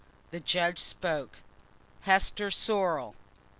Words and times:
The 0.31 0.39
judge 0.39 0.79
spoke, 0.79 1.33
"Hester 2.01 2.49
Sorrel...." 2.49 3.13